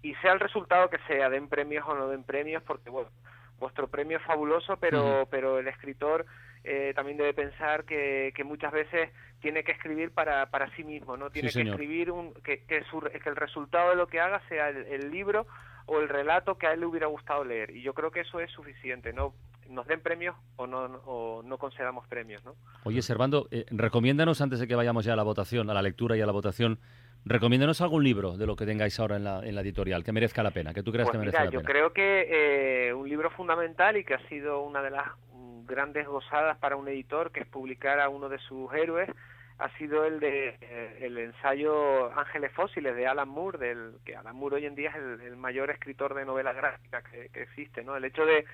y 0.01 0.13
sea 0.15 0.33
el 0.33 0.39
resultado 0.39 0.89
que 0.89 0.99
sea, 1.07 1.29
den 1.29 1.47
premios 1.47 1.85
o 1.87 1.95
no 1.95 2.09
den 2.09 2.23
premios, 2.23 2.61
porque 2.63 2.89
bueno, 2.89 3.09
vuestro 3.59 3.87
premio 3.87 4.17
es 4.17 4.23
fabuloso, 4.23 4.77
pero, 4.77 5.27
pero 5.31 5.59
el 5.59 5.67
escritor 5.67 6.25
eh, 6.63 6.93
también 6.95 7.17
debe 7.17 7.33
pensar 7.33 7.83
que, 7.85 8.33
que 8.35 8.43
muchas 8.43 8.71
veces 8.71 9.09
tiene 9.39 9.63
que 9.63 9.71
escribir 9.73 10.11
para, 10.11 10.47
para 10.49 10.73
sí 10.75 10.83
mismo, 10.83 11.15
¿no? 11.17 11.29
Tiene 11.29 11.49
que 11.49 11.53
escribir 11.73 12.11
un, 12.11 12.33
que, 12.35 12.63
que, 12.65 12.83
su- 12.85 13.01
que 13.01 13.29
el 13.29 13.35
resultado 13.35 13.91
de 13.91 13.95
lo 13.95 14.07
que 14.07 14.19
haga 14.19 14.41
sea 14.49 14.69
el, 14.69 14.77
el 14.87 15.11
libro 15.11 15.45
o 15.85 15.99
el 15.99 16.09
relato 16.09 16.57
que 16.57 16.65
a 16.65 16.73
él 16.73 16.79
le 16.79 16.87
hubiera 16.87 17.05
gustado 17.07 17.43
leer. 17.43 17.69
Y 17.69 17.83
yo 17.83 17.93
creo 17.93 18.09
que 18.09 18.21
eso 18.21 18.39
es 18.39 18.49
suficiente, 18.51 19.13
¿no? 19.13 19.33
Nos 19.69 19.85
den 19.87 20.01
premios 20.01 20.35
o 20.57 20.65
no, 20.67 20.85
o 21.05 21.43
no 21.43 21.57
concedamos 21.59 22.07
premios, 22.07 22.43
¿no? 22.43 22.55
Oye, 22.83 23.01
Servando, 23.03 23.47
eh, 23.51 23.65
recomiéndanos 23.69 24.41
antes 24.41 24.59
de 24.59 24.67
que 24.67 24.75
vayamos 24.75 25.05
ya 25.05 25.13
a 25.13 25.15
la 25.15 25.23
votación, 25.23 25.69
a 25.69 25.73
la 25.75 25.81
lectura 25.83 26.17
y 26.17 26.21
a 26.21 26.25
la 26.25 26.31
votación, 26.31 26.79
recomiéndanos 27.25 27.81
algún 27.81 28.03
libro 28.03 28.37
de 28.37 28.45
lo 28.45 28.55
que 28.55 28.65
tengáis 28.65 28.99
ahora 28.99 29.15
en 29.17 29.23
la, 29.23 29.39
en 29.43 29.55
la 29.55 29.61
editorial 29.61 30.03
que 30.03 30.11
merezca 30.11 30.43
la 30.43 30.51
pena, 30.51 30.73
que 30.73 30.83
tú 30.83 30.91
creas 30.91 31.07
Pues 31.07 31.13
que 31.13 31.19
merezca 31.19 31.45
la 31.45 31.51
yo 31.51 31.59
pena. 31.59 31.71
creo 31.71 31.93
que 31.93 32.87
eh, 32.89 32.93
un 32.93 33.09
libro 33.09 33.29
fundamental 33.31 33.97
y 33.97 34.03
que 34.03 34.13
ha 34.13 34.27
sido 34.29 34.61
una 34.61 34.81
de 34.81 34.91
las 34.91 35.07
grandes 35.65 36.07
gozadas 36.07 36.57
para 36.59 36.75
un 36.75 36.87
editor, 36.87 37.31
que 37.31 37.39
es 37.41 37.47
publicar 37.47 37.99
a 37.99 38.09
uno 38.09 38.29
de 38.29 38.37
sus 38.39 38.71
héroes, 38.73 39.09
ha 39.57 39.69
sido 39.77 40.05
el 40.05 40.19
de 40.19 40.57
eh, 40.61 40.97
el 41.01 41.17
ensayo 41.17 42.13
Ángeles 42.17 42.51
Fósiles 42.51 42.95
de 42.95 43.07
Alan 43.07 43.29
Moore, 43.29 43.57
del 43.57 43.93
que 44.05 44.15
Alan 44.15 44.35
Moore 44.35 44.57
hoy 44.57 44.65
en 44.67 44.75
día 44.75 44.89
es 44.89 44.95
el, 44.97 45.21
el 45.21 45.37
mayor 45.37 45.71
escritor 45.71 46.13
de 46.13 46.25
novela 46.25 46.53
gráfica 46.53 47.01
que, 47.03 47.29
que 47.29 47.41
existe, 47.43 47.83
¿no? 47.83 47.95
El 47.95 48.05
hecho 48.05 48.25
de 48.25 48.45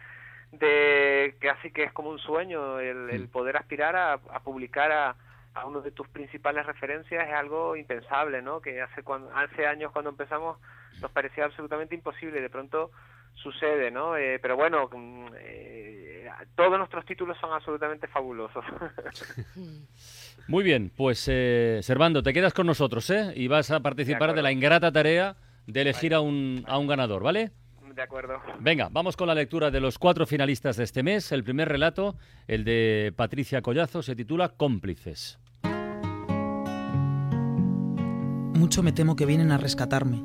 de 0.51 1.35
que 1.39 1.49
así 1.49 1.71
que 1.71 1.83
es 1.83 1.93
como 1.93 2.09
un 2.09 2.19
sueño 2.19 2.79
el, 2.79 3.09
el 3.09 3.29
poder 3.29 3.55
aspirar 3.55 3.95
a, 3.95 4.13
a 4.13 4.39
publicar 4.41 4.91
a, 4.91 5.15
a 5.53 5.65
uno 5.65 5.81
de 5.81 5.91
tus 5.91 6.07
principales 6.09 6.65
referencias 6.65 7.27
es 7.27 7.33
algo 7.33 7.75
impensable, 7.75 8.41
¿no? 8.41 8.61
Que 8.61 8.81
hace 8.81 9.03
cuando, 9.03 9.31
hace 9.35 9.67
años 9.67 9.91
cuando 9.91 10.09
empezamos 10.09 10.57
nos 11.01 11.11
parecía 11.11 11.45
absolutamente 11.45 11.95
imposible 11.95 12.39
y 12.39 12.41
de 12.41 12.49
pronto 12.49 12.91
sucede, 13.35 13.91
¿no? 13.91 14.17
Eh, 14.17 14.39
pero 14.41 14.55
bueno, 14.55 14.89
mm, 14.91 15.27
eh, 15.35 16.29
todos 16.55 16.77
nuestros 16.77 17.05
títulos 17.05 17.37
son 17.39 17.51
absolutamente 17.53 18.07
fabulosos. 18.07 18.63
Muy 20.47 20.63
bien, 20.63 20.91
pues 20.95 21.27
eh, 21.29 21.79
Servando, 21.81 22.23
te 22.23 22.33
quedas 22.33 22.53
con 22.53 22.67
nosotros, 22.67 23.09
¿eh? 23.09 23.33
Y 23.35 23.47
vas 23.47 23.71
a 23.71 23.79
participar 23.81 24.33
de, 24.33 24.41
la 24.41 24.51
ingrata 24.51 24.91
tarea 24.91 25.35
de 25.67 25.81
elegir 25.81 26.13
a 26.13 26.21
un, 26.21 26.63
a 26.67 26.77
un 26.77 26.87
ganador, 26.87 27.23
¿vale? 27.23 27.51
De 27.95 28.01
acuerdo. 28.01 28.39
Venga, 28.59 28.89
vamos 28.91 29.17
con 29.17 29.27
la 29.27 29.35
lectura 29.35 29.71
de 29.71 29.79
los 29.79 29.97
cuatro 29.97 30.25
finalistas 30.25 30.77
de 30.77 30.83
este 30.83 31.03
mes. 31.03 31.31
El 31.31 31.43
primer 31.43 31.69
relato, 31.69 32.15
el 32.47 32.63
de 32.63 33.13
Patricia 33.15 33.61
Collazo, 33.61 34.01
se 34.01 34.15
titula 34.15 34.49
Cómplices. 34.49 35.39
Mucho 38.53 38.83
me 38.83 38.91
temo 38.91 39.15
que 39.15 39.25
vienen 39.25 39.51
a 39.51 39.57
rescatarme. 39.57 40.23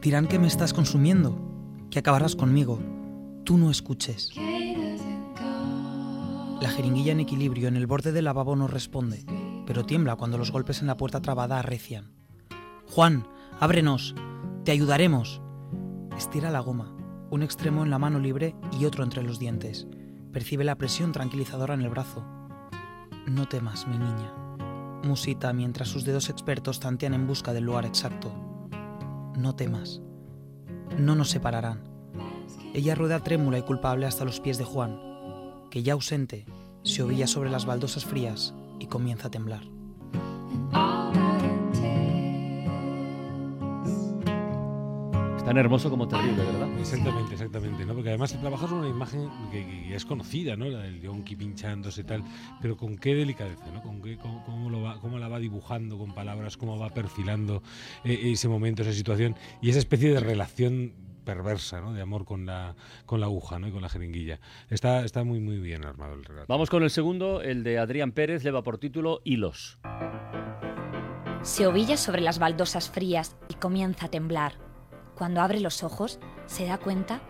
Dirán 0.00 0.26
que 0.26 0.38
me 0.38 0.46
estás 0.46 0.74
consumiendo, 0.74 1.38
que 1.90 1.98
acabarás 1.98 2.36
conmigo. 2.36 2.80
Tú 3.44 3.56
no 3.56 3.70
escuches. 3.70 4.30
La 6.60 6.68
jeringuilla 6.68 7.12
en 7.12 7.20
equilibrio 7.20 7.68
en 7.68 7.76
el 7.76 7.86
borde 7.86 8.12
del 8.12 8.26
lavabo 8.26 8.54
no 8.54 8.68
responde, 8.68 9.24
pero 9.66 9.84
tiembla 9.84 10.16
cuando 10.16 10.38
los 10.38 10.52
golpes 10.52 10.80
en 10.80 10.86
la 10.86 10.96
puerta 10.96 11.20
trabada 11.20 11.58
arrecian. 11.58 12.12
Juan, 12.86 13.26
ábrenos. 13.58 14.14
Te 14.64 14.70
ayudaremos. 14.70 15.40
Estira 16.16 16.50
la 16.50 16.60
goma, 16.60 16.94
un 17.30 17.42
extremo 17.42 17.82
en 17.82 17.90
la 17.90 17.98
mano 17.98 18.18
libre 18.18 18.54
y 18.78 18.84
otro 18.84 19.04
entre 19.04 19.22
los 19.22 19.38
dientes. 19.38 19.86
Percibe 20.32 20.64
la 20.64 20.76
presión 20.76 21.12
tranquilizadora 21.12 21.74
en 21.74 21.82
el 21.82 21.88
brazo. 21.88 22.24
No 23.26 23.48
temas, 23.48 23.86
mi 23.86 23.98
niña. 23.98 24.32
Musita 25.04 25.52
mientras 25.52 25.88
sus 25.88 26.04
dedos 26.04 26.28
expertos 26.28 26.80
tantean 26.80 27.14
en 27.14 27.26
busca 27.26 27.52
del 27.52 27.64
lugar 27.64 27.86
exacto. 27.86 28.32
No 29.36 29.54
temas. 29.54 30.00
No 30.98 31.14
nos 31.14 31.30
separarán. 31.30 31.82
Ella 32.74 32.94
rueda 32.94 33.20
trémula 33.20 33.58
y 33.58 33.62
culpable 33.62 34.06
hasta 34.06 34.24
los 34.24 34.40
pies 34.40 34.58
de 34.58 34.64
Juan, 34.64 35.00
que 35.70 35.82
ya 35.82 35.94
ausente 35.94 36.46
se 36.82 37.02
ovilla 37.02 37.26
sobre 37.26 37.50
las 37.50 37.66
baldosas 37.66 38.04
frías 38.04 38.54
y 38.78 38.86
comienza 38.86 39.28
a 39.28 39.30
temblar. 39.30 39.62
Tan 45.52 45.58
hermoso 45.58 45.90
como 45.90 46.08
terrible, 46.08 46.42
¿verdad? 46.46 46.80
Exactamente, 46.80 47.34
exactamente, 47.34 47.84
¿no? 47.84 47.92
Porque 47.92 48.08
además 48.08 48.32
trabajas 48.40 48.70
una 48.70 48.88
imagen 48.88 49.28
que, 49.50 49.66
que 49.66 49.94
es 49.94 50.06
conocida, 50.06 50.56
¿no? 50.56 50.64
La 50.64 50.78
del 50.78 50.98
yonki 51.02 51.36
pinchándose 51.36 52.00
y 52.00 52.04
tal, 52.04 52.24
pero 52.62 52.74
con 52.74 52.96
qué 52.96 53.14
delicadeza, 53.14 53.70
¿no? 53.70 53.82
Con 53.82 54.00
qué, 54.00 54.16
cómo, 54.16 54.42
cómo 54.46 54.70
lo 54.70 54.80
va, 54.80 54.98
cómo 54.98 55.18
la 55.18 55.28
va 55.28 55.38
dibujando 55.38 55.98
con 55.98 56.14
palabras, 56.14 56.56
cómo 56.56 56.78
va 56.78 56.88
perfilando 56.88 57.62
eh, 58.02 58.32
ese 58.32 58.48
momento, 58.48 58.80
esa 58.80 58.94
situación 58.94 59.36
y 59.60 59.68
esa 59.68 59.78
especie 59.78 60.14
de 60.14 60.20
relación 60.20 60.94
perversa, 61.22 61.82
¿no? 61.82 61.92
De 61.92 62.00
amor 62.00 62.24
con 62.24 62.46
la, 62.46 62.74
con 63.04 63.20
la 63.20 63.26
aguja, 63.26 63.58
¿no? 63.58 63.68
Y 63.68 63.72
con 63.72 63.82
la 63.82 63.90
jeringuilla. 63.90 64.40
Está, 64.70 65.04
está 65.04 65.22
muy, 65.22 65.38
muy 65.38 65.58
bien 65.58 65.84
armado 65.84 66.14
el 66.14 66.24
relato. 66.24 66.46
Vamos 66.48 66.70
con 66.70 66.82
el 66.82 66.88
segundo, 66.88 67.42
el 67.42 67.62
de 67.62 67.78
Adrián 67.78 68.12
Pérez, 68.12 68.42
lleva 68.42 68.62
por 68.62 68.78
título 68.78 69.20
Hilos. 69.22 69.78
Se 71.42 71.66
ovilla 71.66 71.98
sobre 71.98 72.22
las 72.22 72.38
baldosas 72.38 72.88
frías 72.88 73.36
y 73.50 73.54
comienza 73.54 74.06
a 74.06 74.08
temblar. 74.08 74.71
Cuando 75.16 75.40
abre 75.40 75.60
los 75.60 75.82
ojos, 75.82 76.18
se 76.46 76.66
da 76.66 76.78
cuenta 76.78 77.20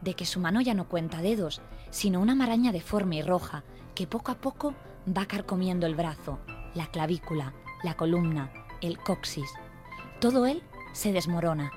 de 0.00 0.14
que 0.14 0.26
su 0.26 0.40
mano 0.40 0.60
ya 0.60 0.74
no 0.74 0.88
cuenta 0.88 1.22
dedos, 1.22 1.60
sino 1.90 2.20
una 2.20 2.34
maraña 2.34 2.72
deforme 2.72 3.16
y 3.16 3.22
roja 3.22 3.64
que 3.94 4.06
poco 4.06 4.32
a 4.32 4.36
poco 4.36 4.74
va 5.06 5.26
carcomiendo 5.26 5.86
el 5.86 5.94
brazo, 5.94 6.38
la 6.74 6.86
clavícula, 6.86 7.52
la 7.82 7.94
columna, 7.94 8.50
el 8.80 8.98
coxis. 8.98 9.52
Todo 10.20 10.46
él 10.46 10.62
se 10.92 11.12
desmorona. 11.12 11.72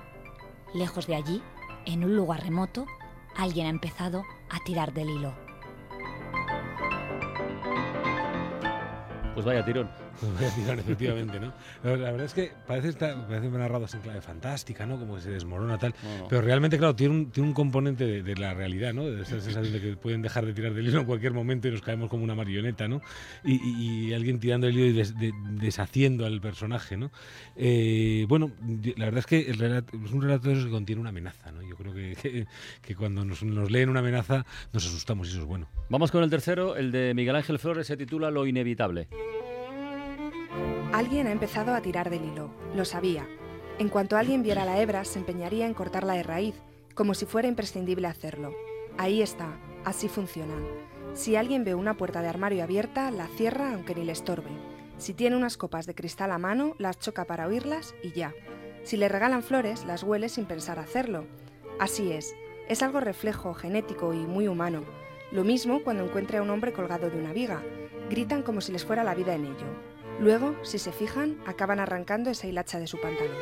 Lejos 0.73 1.07
de 1.07 1.15
allí, 1.15 1.41
en 1.85 2.03
un 2.03 2.15
lugar 2.15 2.43
remoto, 2.43 2.85
alguien 3.35 3.67
ha 3.67 3.69
empezado 3.69 4.23
a 4.49 4.63
tirar 4.63 4.93
del 4.93 5.09
hilo. 5.09 5.33
Pues 9.33 9.45
vaya 9.45 9.65
tirón. 9.65 9.89
Tirar, 10.55 10.79
efectivamente, 10.79 11.39
¿no? 11.39 11.53
La, 11.83 11.91
verdad 12.11 12.25
es 12.25 12.33
que 12.33 12.51
parece, 12.67 12.89
estar, 12.89 13.27
parece 13.27 13.49
narrado 13.49 13.85
en 13.91 13.99
clave 14.01 14.21
fantástica, 14.21 14.85
¿no? 14.85 14.99
Como 14.99 15.15
que 15.15 15.21
se 15.21 15.31
desmorona 15.31 15.77
tal. 15.77 15.93
No, 16.03 16.17
no. 16.19 16.27
Pero 16.27 16.41
realmente, 16.41 16.77
claro, 16.77 16.95
tiene 16.95 17.15
un, 17.15 17.31
tiene 17.31 17.47
un 17.49 17.53
componente 17.55 18.05
de, 18.05 18.21
de 18.23 18.35
la 18.35 18.53
realidad, 18.53 18.93
¿no? 18.93 19.05
De 19.05 19.21
esa 19.23 19.41
sensación 19.41 19.71
de 19.73 19.81
que 19.81 19.95
pueden 19.97 20.21
dejar 20.21 20.45
de 20.45 20.53
tirar 20.53 20.73
del 20.73 20.87
hilo 20.87 20.99
en 20.99 21.05
cualquier 21.05 21.33
momento 21.33 21.67
y 21.67 21.71
nos 21.71 21.81
caemos 21.81 22.09
como 22.09 22.23
una 22.23 22.35
marioneta, 22.35 22.87
¿no? 22.87 23.01
Y, 23.43 23.53
y- 23.55 23.81
y 24.09 24.13
alguien 24.13 24.39
tirando 24.39 24.67
el 24.67 24.75
hilo 24.77 24.85
y 24.87 24.93
des- 24.93 25.17
de- 25.17 25.33
deshaciendo 25.51 26.25
al 26.25 26.39
personaje, 26.41 26.97
¿no? 26.97 27.11
Eh, 27.55 28.25
bueno, 28.27 28.51
la 28.97 29.05
verdad 29.05 29.19
es 29.19 29.25
que 29.25 29.41
el 29.49 29.57
relato, 29.57 29.97
es 30.05 30.11
un 30.11 30.21
relato 30.21 30.47
de 30.47 30.53
esos 30.53 30.65
que 30.65 30.71
contiene 30.71 31.01
una 31.01 31.09
amenaza, 31.09 31.51
¿no? 31.51 31.61
Yo 31.61 31.75
creo 31.75 31.93
que, 31.93 32.15
que, 32.21 32.45
que 32.81 32.95
cuando 32.95 33.25
nos, 33.25 33.43
nos 33.43 33.71
leen 33.71 33.89
una 33.89 33.99
amenaza 34.01 34.45
nos 34.73 34.85
asustamos 34.85 35.27
y 35.27 35.31
eso 35.31 35.39
es 35.41 35.45
bueno. 35.45 35.67
Vamos 35.89 36.11
con 36.11 36.23
el 36.23 36.29
tercero, 36.29 36.75
el 36.75 36.91
de 36.91 37.13
Miguel 37.15 37.35
Ángel 37.35 37.59
Flores, 37.59 37.87
se 37.87 37.97
titula 37.97 38.29
Lo 38.31 38.45
inevitable. 38.45 39.07
Alguien 41.01 41.25
ha 41.25 41.31
empezado 41.31 41.73
a 41.73 41.81
tirar 41.81 42.11
del 42.11 42.23
hilo, 42.23 42.51
lo 42.75 42.85
sabía. 42.85 43.27
En 43.79 43.89
cuanto 43.89 44.17
alguien 44.17 44.43
viera 44.43 44.65
la 44.65 44.79
hebra, 44.79 45.03
se 45.03 45.17
empeñaría 45.17 45.65
en 45.65 45.73
cortarla 45.73 46.13
de 46.13 46.21
raíz, 46.21 46.53
como 46.93 47.15
si 47.15 47.25
fuera 47.25 47.47
imprescindible 47.47 48.07
hacerlo. 48.07 48.53
Ahí 48.99 49.23
está, 49.23 49.57
así 49.83 50.07
funcionan. 50.07 50.63
Si 51.15 51.35
alguien 51.35 51.63
ve 51.63 51.73
una 51.73 51.97
puerta 51.97 52.21
de 52.21 52.27
armario 52.27 52.63
abierta, 52.63 53.09
la 53.09 53.25
cierra 53.29 53.73
aunque 53.73 53.95
ni 53.95 54.05
le 54.05 54.11
estorbe. 54.11 54.51
Si 54.99 55.15
tiene 55.15 55.35
unas 55.35 55.57
copas 55.57 55.87
de 55.87 55.95
cristal 55.95 56.31
a 56.31 56.37
mano, 56.37 56.75
las 56.77 56.99
choca 56.99 57.25
para 57.25 57.47
oírlas 57.47 57.95
y 58.03 58.11
ya. 58.11 58.35
Si 58.83 58.95
le 58.95 59.09
regalan 59.09 59.41
flores, 59.41 59.85
las 59.85 60.03
huele 60.03 60.29
sin 60.29 60.45
pensar 60.45 60.77
hacerlo. 60.77 61.25
Así 61.79 62.11
es, 62.11 62.35
es 62.69 62.83
algo 62.83 62.99
reflejo, 62.99 63.55
genético 63.55 64.13
y 64.13 64.19
muy 64.19 64.47
humano. 64.47 64.83
Lo 65.31 65.43
mismo 65.43 65.81
cuando 65.83 66.05
encuentre 66.05 66.37
a 66.37 66.43
un 66.43 66.51
hombre 66.51 66.73
colgado 66.73 67.09
de 67.09 67.17
una 67.17 67.33
viga. 67.33 67.63
Gritan 68.11 68.43
como 68.43 68.61
si 68.61 68.71
les 68.71 68.85
fuera 68.85 69.03
la 69.03 69.15
vida 69.15 69.33
en 69.33 69.45
ello. 69.45 69.90
Luego, 70.21 70.55
si 70.63 70.77
se 70.77 70.91
fijan, 70.91 71.41
acaban 71.47 71.79
arrancando 71.79 72.29
esa 72.29 72.45
hilacha 72.45 72.77
de 72.77 72.85
su 72.85 73.01
pantalón. 73.01 73.35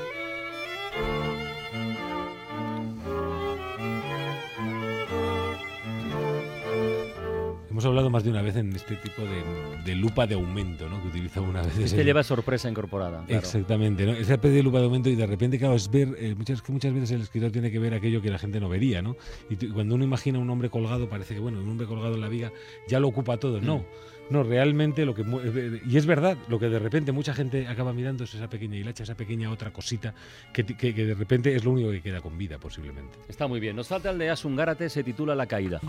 Hemos 7.79 7.87
hablado 7.87 8.09
más 8.09 8.25
de 8.25 8.29
una 8.31 8.41
vez 8.41 8.57
en 8.57 8.75
este 8.75 8.97
tipo 8.97 9.21
de, 9.21 9.41
de 9.85 9.95
lupa 9.95 10.27
de 10.27 10.35
aumento, 10.35 10.89
¿no? 10.89 11.01
Que 11.01 11.07
utiliza 11.07 11.39
una 11.39 11.61
vez. 11.61 11.77
Este 11.77 12.03
lleva 12.03 12.23
sorpresa 12.23 12.69
incorporada. 12.69 13.23
claro. 13.25 13.39
Exactamente, 13.39 14.05
¿no? 14.05 14.11
Esa 14.11 14.33
especie 14.33 14.57
de 14.57 14.63
lupa 14.63 14.79
de 14.79 14.83
aumento 14.83 15.07
y 15.09 15.15
de 15.15 15.25
repente, 15.25 15.57
claro, 15.57 15.75
es 15.75 15.89
ver, 15.89 16.09
eh, 16.19 16.35
muchas, 16.37 16.61
que 16.61 16.73
muchas 16.73 16.93
veces 16.93 17.11
el 17.11 17.21
escritor 17.21 17.51
tiene 17.51 17.71
que 17.71 17.79
ver 17.79 17.93
aquello 17.93 18.21
que 18.21 18.29
la 18.31 18.37
gente 18.37 18.59
no 18.59 18.67
vería, 18.67 19.01
¿no? 19.01 19.15
Y 19.49 19.55
cuando 19.67 19.95
uno 19.95 20.03
imagina 20.03 20.39
un 20.39 20.49
hombre 20.49 20.69
colgado, 20.69 21.07
parece 21.07 21.35
que, 21.35 21.39
bueno, 21.39 21.61
un 21.61 21.69
hombre 21.69 21.87
colgado 21.87 22.15
en 22.15 22.19
la 22.19 22.27
viga 22.27 22.51
ya 22.89 22.99
lo 22.99 23.07
ocupa 23.07 23.37
todo. 23.37 23.61
No, 23.61 23.85
no, 24.29 24.43
realmente 24.43 25.05
lo 25.05 25.15
que... 25.15 25.23
mu- 25.23 25.39
eh, 25.39 25.79
Y 25.87 25.95
es 25.95 26.05
verdad, 26.05 26.37
lo 26.49 26.59
que 26.59 26.67
de 26.67 26.79
repente 26.79 27.13
mucha 27.13 27.33
gente 27.33 27.65
acaba 27.69 27.93
mirando 27.93 28.25
es 28.25 28.33
esa 28.35 28.49
pequeña 28.49 28.75
hilacha, 28.75 29.03
esa 29.03 29.15
pequeña 29.15 29.49
otra 29.49 29.71
cosita 29.71 30.13
que, 30.51 30.65
que- 30.65 30.93
que 30.93 31.05
de 31.05 31.13
repente 31.15 31.55
es 31.55 31.63
lo 31.63 31.71
único 31.71 31.91
que 31.91 32.01
queda 32.01 32.19
con 32.19 32.37
vida, 32.37 32.57
posiblemente. 32.57 33.17
Está 33.29 33.47
muy 33.47 33.61
bien. 33.61 33.77
Nos 33.77 33.87
falta 33.87 34.09
el 34.11 34.17
de 34.17 34.29
Asun 34.31 34.57
Gárate, 34.57 34.89
se 34.89 35.01
titula 35.01 35.33
La 35.33 35.45
caída. 35.45 35.79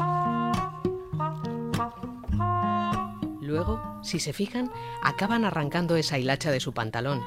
Luego, 3.51 3.81
si 4.03 4.21
se 4.21 4.33
fijan, 4.33 4.71
acaban 5.03 5.45
arrancando 5.45 5.97
esa 5.97 6.19
hilacha 6.19 6.53
de 6.53 6.61
su 6.61 6.73
pantalón, 6.73 7.21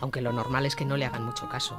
aunque 0.00 0.22
lo 0.22 0.32
normal 0.32 0.64
es 0.64 0.74
que 0.74 0.86
no 0.86 0.96
le 0.96 1.04
hagan 1.04 1.22
mucho 1.22 1.50
caso. 1.50 1.78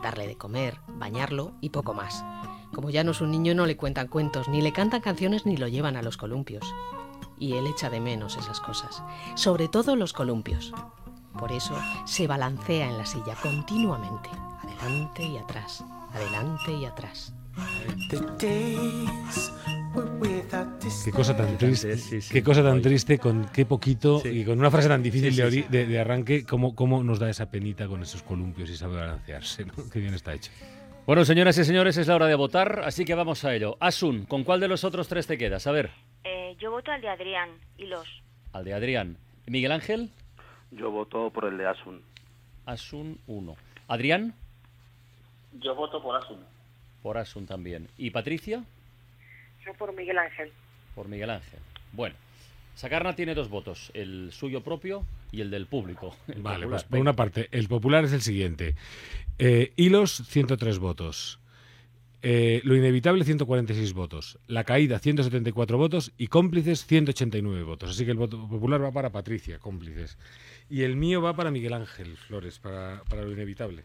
Darle 0.00 0.28
de 0.28 0.36
comer, 0.36 0.78
bañarlo 0.86 1.52
y 1.60 1.70
poco 1.70 1.92
más. 1.92 2.24
Como 2.72 2.90
ya 2.90 3.02
no 3.02 3.10
es 3.10 3.20
un 3.20 3.32
niño, 3.32 3.52
no 3.56 3.66
le 3.66 3.76
cuentan 3.76 4.06
cuentos, 4.06 4.48
ni 4.48 4.62
le 4.62 4.72
cantan 4.72 5.00
canciones, 5.00 5.44
ni 5.44 5.56
lo 5.56 5.66
llevan 5.66 5.96
a 5.96 6.02
los 6.02 6.16
columpios. 6.16 6.64
Y 7.36 7.54
él 7.54 7.66
echa 7.66 7.90
de 7.90 7.98
menos 7.98 8.36
esas 8.36 8.60
cosas, 8.60 9.02
sobre 9.34 9.66
todo 9.66 9.96
los 9.96 10.12
columpios. 10.12 10.72
Por 11.36 11.50
eso 11.50 11.74
se 12.04 12.28
balancea 12.28 12.88
en 12.88 12.96
la 12.96 13.06
silla 13.06 13.34
continuamente, 13.42 14.30
adelante 14.62 15.24
y 15.24 15.36
atrás, 15.36 15.84
adelante 16.14 16.72
y 16.72 16.84
atrás. 16.84 17.34
Qué 21.04 21.10
cosa 21.10 21.36
tan 21.36 21.58
triste, 21.58 21.96
sí, 21.96 22.20
sí. 22.22 22.32
qué 22.32 22.42
cosa 22.42 22.62
tan 22.62 22.76
Ay. 22.76 22.82
triste 22.82 23.18
con 23.18 23.46
qué 23.46 23.66
poquito 23.66 24.20
Sí. 24.20 24.28
y 24.28 24.44
con 24.44 24.58
una 24.58 24.70
frase 24.70 24.88
tan 24.88 25.02
difícil 25.02 25.32
Sí, 25.34 25.42
sí, 25.50 25.62
de, 25.62 25.78
de- 25.78 25.86
de 25.86 25.98
arranque, 26.00 26.44
cómo, 26.44 26.74
cómo 26.74 27.02
nos 27.02 27.18
da 27.18 27.28
esa 27.28 27.50
penita 27.50 27.86
con 27.88 28.02
esos 28.02 28.22
columpios 28.22 28.70
y 28.70 28.76
sabe 28.76 28.96
balancearse, 28.96 29.64
¿no? 29.66 29.72
Qué 29.92 29.98
bien 29.98 30.14
está 30.14 30.32
hecho. 30.34 30.50
Bueno, 31.06 31.24
señoras 31.24 31.58
y 31.58 31.64
señores, 31.64 31.96
es 31.96 32.06
la 32.06 32.14
hora 32.14 32.26
de 32.26 32.34
votar, 32.36 32.82
así 32.84 33.04
que 33.04 33.14
vamos 33.14 33.44
a 33.44 33.54
ello. 33.54 33.76
Asun, 33.80 34.24
¿con 34.24 34.44
cuál 34.44 34.60
de 34.60 34.68
los 34.68 34.84
otros 34.84 35.08
tres 35.08 35.26
te 35.26 35.36
quedas? 35.36 35.66
A 35.66 35.72
ver, 35.72 35.90
Eh, 36.24 36.56
yo 36.60 36.70
voto 36.70 36.90
al 36.92 37.00
de 37.00 37.08
Adrián 37.08 37.50
y 37.76 37.86
los. 37.86 38.06
al 38.52 38.64
de 38.64 38.74
Adrián. 38.74 39.16
¿Miguel 39.46 39.72
Ángel? 39.72 40.10
Yo 40.70 40.90
voto 40.90 41.30
por 41.30 41.44
el 41.46 41.58
de 41.58 41.66
Asun. 41.66 42.00
Asun 42.64 43.18
1. 43.26 43.56
¿Adrián? 43.88 44.34
Yo 45.60 45.74
voto 45.74 46.00
por 46.00 46.16
Asun. 46.16 46.38
Por 47.02 47.18
Asun 47.18 47.46
también. 47.46 47.88
¿Y 47.98 48.10
Patricia? 48.10 48.62
Yo 49.64 49.74
por 49.74 49.94
Miguel 49.94 50.18
Ángel. 50.18 50.50
Por 50.94 51.08
Miguel 51.08 51.30
Ángel. 51.30 51.60
Bueno, 51.92 52.14
Sacarna 52.74 53.14
tiene 53.14 53.34
dos 53.34 53.48
votos, 53.48 53.90
el 53.94 54.30
suyo 54.32 54.62
propio 54.62 55.04
y 55.30 55.40
el 55.40 55.50
del 55.50 55.66
público. 55.66 56.16
el 56.28 56.42
Vale, 56.42 56.64
popular. 56.64 56.68
pues 56.70 56.84
por 56.84 56.98
una 57.00 57.12
parte, 57.14 57.48
el 57.52 57.68
popular 57.68 58.04
es 58.04 58.12
el 58.12 58.22
siguiente. 58.22 58.74
Eh, 59.38 59.72
hilos, 59.76 60.22
103 60.28 60.78
votos. 60.78 61.38
Eh, 62.24 62.60
lo 62.62 62.76
inevitable, 62.76 63.24
146 63.24 63.94
votos. 63.94 64.38
La 64.46 64.62
caída, 64.62 65.00
174 65.00 65.76
votos. 65.76 66.12
Y 66.18 66.28
cómplices, 66.28 66.86
189 66.86 67.64
votos. 67.64 67.90
Así 67.90 68.04
que 68.04 68.12
el 68.12 68.16
voto 68.16 68.48
popular 68.48 68.82
va 68.82 68.92
para 68.92 69.10
Patricia, 69.10 69.58
cómplices. 69.58 70.16
Y 70.70 70.82
el 70.82 70.94
mío 70.96 71.20
va 71.20 71.34
para 71.34 71.50
Miguel 71.50 71.72
Ángel 71.72 72.16
Flores, 72.16 72.60
para, 72.60 73.02
para 73.08 73.22
lo 73.22 73.32
inevitable. 73.32 73.82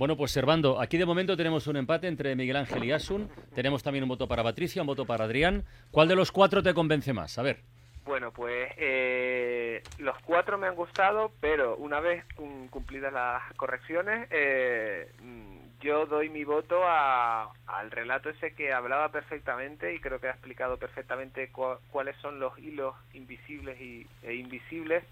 Bueno, 0.00 0.16
pues 0.16 0.30
Servando, 0.30 0.80
aquí 0.80 0.96
de 0.96 1.04
momento 1.04 1.36
tenemos 1.36 1.66
un 1.66 1.76
empate 1.76 2.08
entre 2.08 2.34
Miguel 2.34 2.56
Ángel 2.56 2.82
y 2.84 2.90
Asun. 2.90 3.28
Tenemos 3.54 3.82
también 3.82 4.02
un 4.02 4.08
voto 4.08 4.26
para 4.26 4.42
Patricia, 4.42 4.80
un 4.80 4.86
voto 4.86 5.04
para 5.04 5.24
Adrián. 5.24 5.62
¿Cuál 5.90 6.08
de 6.08 6.16
los 6.16 6.32
cuatro 6.32 6.62
te 6.62 6.72
convence 6.72 7.12
más? 7.12 7.36
A 7.36 7.42
ver. 7.42 7.58
Bueno, 8.06 8.30
pues 8.32 8.72
eh, 8.78 9.82
los 9.98 10.16
cuatro 10.20 10.56
me 10.56 10.68
han 10.68 10.74
gustado, 10.74 11.32
pero 11.42 11.76
una 11.76 12.00
vez 12.00 12.24
cum- 12.34 12.68
cumplidas 12.68 13.12
las 13.12 13.42
correcciones, 13.56 14.26
eh, 14.30 15.10
mm, 15.22 15.56
yo 15.82 16.06
doy 16.06 16.30
mi 16.30 16.44
voto 16.44 16.80
a- 16.82 17.52
al 17.66 17.90
relato 17.90 18.30
ese 18.30 18.54
que 18.54 18.72
hablaba 18.72 19.12
perfectamente 19.12 19.94
y 19.94 20.00
creo 20.00 20.18
que 20.18 20.28
ha 20.28 20.32
explicado 20.32 20.78
perfectamente 20.78 21.50
cuáles 21.52 22.16
son 22.22 22.40
los 22.40 22.58
hilos 22.58 22.94
invisibles 23.12 23.78
y, 23.78 24.06
e 24.22 24.32
invisibles. 24.32 25.04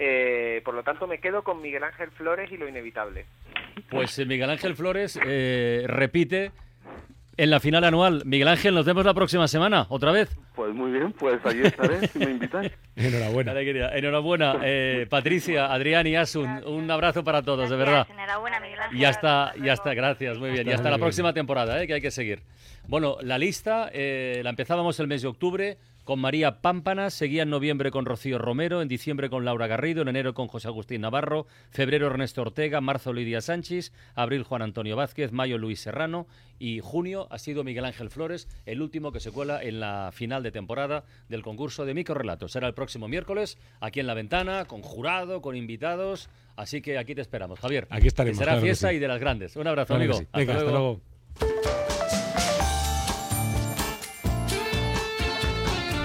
Eh, 0.00 0.62
por 0.64 0.74
lo 0.74 0.84
tanto, 0.84 1.08
me 1.08 1.18
quedo 1.18 1.42
con 1.42 1.60
Miguel 1.60 1.82
Ángel 1.82 2.10
Flores 2.12 2.52
y 2.52 2.56
lo 2.56 2.68
inevitable. 2.68 3.26
Pues 3.90 4.18
eh, 4.18 4.26
Miguel 4.26 4.50
Ángel 4.50 4.74
Flores 4.76 5.18
eh, 5.24 5.84
repite 5.86 6.52
en 7.38 7.50
la 7.50 7.60
final 7.60 7.84
anual. 7.84 8.22
Miguel 8.26 8.48
Ángel, 8.48 8.74
nos 8.74 8.84
vemos 8.84 9.04
la 9.04 9.14
próxima 9.14 9.46
semana, 9.46 9.86
otra 9.88 10.10
vez. 10.10 10.36
Pues 10.56 10.74
muy 10.74 10.90
bien, 10.90 11.12
pues 11.12 11.38
allí 11.46 11.62
estaré 11.62 12.08
si 12.08 12.18
me 12.18 12.32
invitáis. 12.32 12.72
Enhorabuena. 12.96 13.52
Alegría. 13.52 13.96
Enhorabuena, 13.96 14.56
eh, 14.64 15.06
Patricia, 15.08 15.72
Adrián 15.72 16.06
y 16.08 16.16
Asun. 16.16 16.48
Un 16.66 16.90
abrazo 16.90 17.22
para 17.22 17.42
todos, 17.42 17.70
de 17.70 17.76
verdad. 17.76 18.06
Enhorabuena, 18.10 18.58
Miguel 18.58 18.80
Ángel. 18.80 19.00
Y 19.00 19.04
hasta, 19.04 19.52
y 19.56 19.68
hasta, 19.68 19.94
gracias, 19.94 20.36
muy 20.38 20.50
bien. 20.50 20.68
Y 20.68 20.72
Hasta 20.72 20.90
la 20.90 20.98
próxima 20.98 21.32
temporada, 21.32 21.80
¿eh? 21.80 21.86
que 21.86 21.94
hay 21.94 22.00
que 22.00 22.10
seguir. 22.10 22.42
Bueno, 22.88 23.18
la 23.22 23.38
lista 23.38 23.88
eh, 23.92 24.40
la 24.42 24.50
empezábamos 24.50 24.98
el 24.98 25.06
mes 25.06 25.22
de 25.22 25.28
octubre 25.28 25.78
con 26.08 26.20
María 26.20 26.62
Pámpana, 26.62 27.10
seguía 27.10 27.42
en 27.42 27.50
noviembre 27.50 27.90
con 27.90 28.06
Rocío 28.06 28.38
Romero, 28.38 28.80
en 28.80 28.88
diciembre 28.88 29.28
con 29.28 29.44
Laura 29.44 29.66
Garrido, 29.66 30.00
en 30.00 30.08
enero 30.08 30.32
con 30.32 30.48
José 30.48 30.66
Agustín 30.68 31.02
Navarro, 31.02 31.46
febrero 31.68 32.06
Ernesto 32.06 32.40
Ortega, 32.40 32.80
marzo 32.80 33.12
Lidia 33.12 33.42
Sánchez, 33.42 33.92
abril 34.14 34.42
Juan 34.42 34.62
Antonio 34.62 34.96
Vázquez, 34.96 35.32
mayo 35.32 35.58
Luis 35.58 35.80
Serrano 35.80 36.26
y 36.58 36.80
junio 36.80 37.28
ha 37.30 37.36
sido 37.38 37.62
Miguel 37.62 37.84
Ángel 37.84 38.08
Flores, 38.08 38.48
el 38.64 38.80
último 38.80 39.12
que 39.12 39.20
se 39.20 39.32
cuela 39.32 39.62
en 39.62 39.80
la 39.80 40.08
final 40.10 40.42
de 40.42 40.50
temporada 40.50 41.04
del 41.28 41.42
concurso 41.42 41.84
de 41.84 41.92
microrelatos. 41.92 42.52
Será 42.52 42.68
el 42.68 42.72
próximo 42.72 43.06
miércoles, 43.06 43.58
aquí 43.78 44.00
en 44.00 44.06
La 44.06 44.14
Ventana, 44.14 44.64
con 44.64 44.80
jurado, 44.80 45.42
con 45.42 45.56
invitados, 45.56 46.30
así 46.56 46.80
que 46.80 46.96
aquí 46.96 47.14
te 47.14 47.20
esperamos, 47.20 47.60
Javier. 47.60 47.86
Aquí 47.90 48.06
estaremos, 48.06 48.38
Que 48.38 48.44
será 48.44 48.52
claro 48.52 48.62
que 48.62 48.68
fiesta 48.68 48.88
sí. 48.88 48.94
y 48.96 48.98
de 48.98 49.08
las 49.08 49.20
grandes. 49.20 49.56
Un 49.56 49.66
abrazo, 49.66 49.88
Claro 49.88 50.04
amigo. 50.04 50.18
sí. 50.20 50.26
Venga, 50.32 50.54
hasta 50.54 50.70
luego. 50.70 51.00